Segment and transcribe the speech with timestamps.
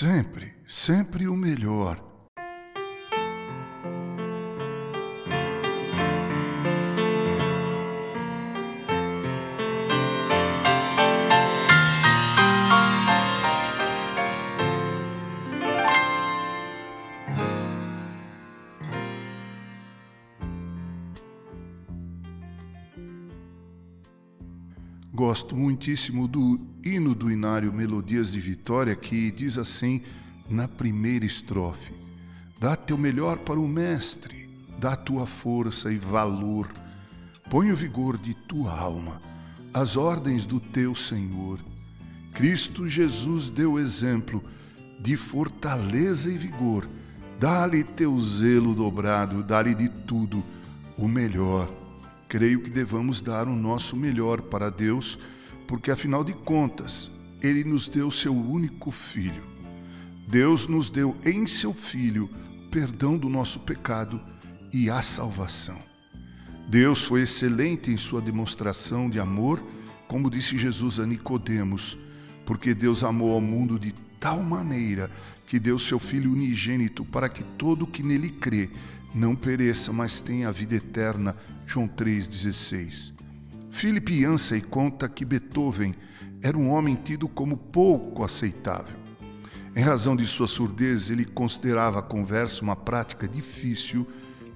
[0.00, 2.09] Sempre, sempre o melhor.
[25.12, 30.02] Gosto muitíssimo do hino do Inário Melodias de Vitória, que diz assim
[30.48, 31.92] na primeira estrofe:
[32.60, 34.48] Dá teu melhor para o Mestre,
[34.78, 36.68] dá tua força e valor,
[37.50, 39.20] põe o vigor de tua alma,
[39.74, 41.58] as ordens do teu Senhor.
[42.32, 44.44] Cristo Jesus deu exemplo
[45.00, 46.88] de fortaleza e vigor,
[47.40, 50.44] dá-lhe teu zelo dobrado, dá-lhe de tudo
[50.96, 51.79] o melhor
[52.30, 55.18] creio que devamos dar o nosso melhor para Deus,
[55.66, 57.10] porque afinal de contas,
[57.42, 59.42] Ele nos deu seu único filho.
[60.28, 62.30] Deus nos deu em seu filho
[62.70, 64.20] perdão do nosso pecado
[64.72, 65.76] e a salvação.
[66.68, 69.60] Deus foi excelente em sua demonstração de amor,
[70.06, 71.98] como disse Jesus a Nicodemos,
[72.46, 75.10] porque Deus amou ao mundo de tal maneira
[75.48, 78.70] que deu seu filho unigênito para que todo que nele crê
[79.14, 81.36] não pereça, mas tenha a vida eterna.
[81.66, 83.14] João 3,16.
[83.70, 85.94] Philip Yancey conta que Beethoven
[86.42, 88.98] era um homem tido como pouco aceitável.
[89.76, 94.06] Em razão de sua surdez, ele considerava a conversa uma prática difícil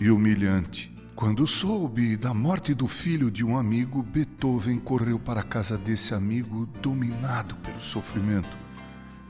[0.00, 0.92] e humilhante.
[1.14, 6.14] Quando soube da morte do filho de um amigo, Beethoven correu para a casa desse
[6.14, 8.56] amigo, dominado pelo sofrimento.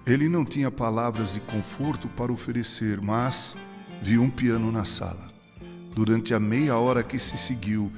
[0.07, 3.57] Ele não tinha palavras de conforto para oferecer, mas
[4.03, 5.31] viu um piano na sala.
[5.95, 7.93] Durante a meia hora que se seguiu,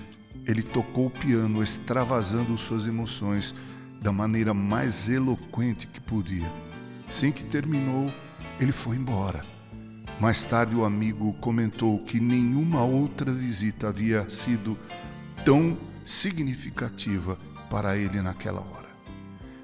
[0.46, 3.54] ele tocou o piano, extravasando suas emoções
[4.02, 6.52] da maneira mais eloquente que podia.
[7.08, 8.12] Assim que terminou,
[8.60, 9.44] ele foi embora.
[10.20, 14.78] Mais tarde, o amigo comentou que nenhuma outra visita havia sido
[15.44, 17.38] tão significativa
[17.70, 18.88] para ele naquela hora.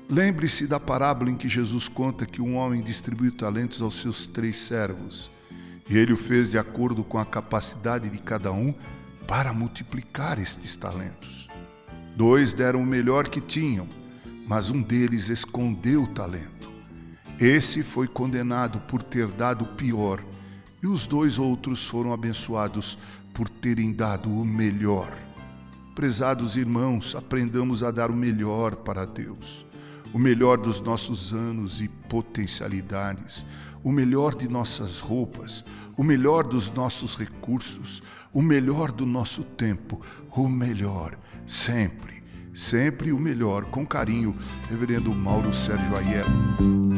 [0.08, 4.56] Lembre-se da parábola em que Jesus conta que um homem distribuiu talentos aos seus três
[4.56, 5.30] servos.
[5.90, 8.72] E ele o fez de acordo com a capacidade de cada um
[9.26, 11.48] para multiplicar estes talentos.
[12.14, 13.88] Dois deram o melhor que tinham,
[14.46, 16.70] mas um deles escondeu o talento.
[17.40, 20.22] Esse foi condenado por ter dado o pior,
[20.80, 22.96] e os dois outros foram abençoados
[23.34, 25.12] por terem dado o melhor.
[25.94, 29.66] Prezados irmãos, aprendamos a dar o melhor para Deus,
[30.12, 33.44] o melhor dos nossos anos e potencialidades,
[33.82, 35.64] o melhor de nossas roupas,
[35.96, 40.00] o melhor dos nossos recursos, o melhor do nosso tempo,
[40.32, 42.22] o melhor, sempre,
[42.52, 43.66] sempre o melhor.
[43.66, 44.36] Com carinho,
[44.68, 46.89] Reverendo Mauro Sérgio Aiello.